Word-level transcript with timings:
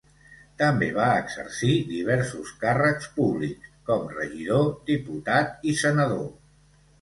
També 0.59 0.85
va 0.93 1.09
exercir 1.23 1.75
diversos 1.89 2.53
càrrecs 2.63 3.11
públics, 3.19 3.69
com 3.91 4.09
regidor, 4.15 4.67
diputat 4.89 5.71
i 5.73 5.77
senador. 5.85 6.27